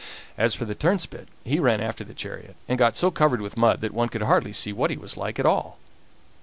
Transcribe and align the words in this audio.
As 0.35 0.55
for 0.55 0.65
the 0.65 0.73
turnspit, 0.73 1.27
he 1.43 1.59
ran 1.59 1.79
after 1.79 2.03
the 2.03 2.15
chariot, 2.15 2.55
and 2.67 2.79
got 2.79 2.95
so 2.95 3.11
covered 3.11 3.39
with 3.39 3.55
mud 3.55 3.81
that 3.81 3.93
one 3.93 4.09
could 4.09 4.23
hardly 4.23 4.51
see 4.51 4.73
what 4.73 4.89
he 4.89 4.97
was 4.97 5.15
like 5.15 5.37
at 5.37 5.45
all. 5.45 5.77